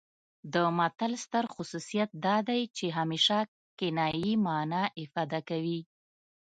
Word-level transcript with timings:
د 0.53 0.55
متل 0.77 1.11
ستر 1.23 1.45
خصوصیت 1.53 2.09
دا 2.25 2.37
دی 2.49 2.61
چې 2.77 2.85
همیشه 2.97 3.37
کنايي 3.79 4.33
مانا 4.45 4.83
افاده 5.03 5.39
کوي 5.49 5.79